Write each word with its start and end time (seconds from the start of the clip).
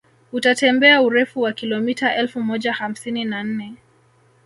Utatembea 0.31 1.01
urefu 1.01 1.41
wa 1.41 1.53
kilomita 1.53 2.15
elfu 2.15 2.41
moja 2.41 2.73
hamsini 2.73 3.25
na 3.25 3.43
nne 3.43 3.73